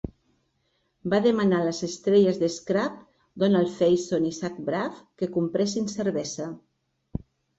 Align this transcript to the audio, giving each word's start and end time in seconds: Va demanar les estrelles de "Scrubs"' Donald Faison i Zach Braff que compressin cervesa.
Va 1.13 1.17
demanar 1.25 1.57
les 1.65 1.81
estrelles 1.87 2.39
de 2.43 2.49
"Scrubs"' 2.53 3.43
Donald 3.45 3.71
Faison 3.81 4.25
i 4.31 4.33
Zach 4.39 4.57
Braff 4.71 5.03
que 5.23 5.29
compressin 5.39 5.91
cervesa. 5.97 6.49